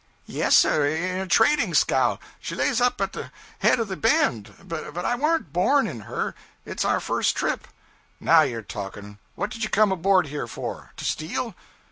[0.25, 2.17] 'Yes, sir, in a trading scow.
[2.39, 4.55] She lays up at the head of the bend.
[4.67, 6.33] But I warn't born in her.
[6.65, 7.67] It's our first trip.'
[8.19, 9.19] 'Now you're talking!
[9.35, 10.91] What did you come aboard here, for?
[10.97, 11.53] To steal?'